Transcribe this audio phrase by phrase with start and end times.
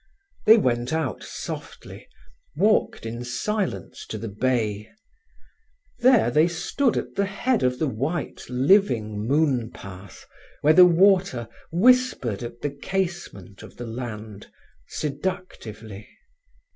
[0.47, 2.07] They went out softly,
[2.55, 4.89] walked in silence to the bay.
[5.99, 10.25] There they stood at the head of the white, living moonpath,
[10.61, 14.49] where the water whispered at the casement of the land
[14.87, 16.09] seductively.